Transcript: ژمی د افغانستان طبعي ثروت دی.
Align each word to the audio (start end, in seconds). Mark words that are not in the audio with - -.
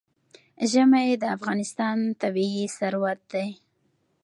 ژمی 0.71 1.07
د 1.21 1.23
افغانستان 1.35 1.97
طبعي 2.21 2.63
ثروت 2.77 3.19
دی. 3.31 3.47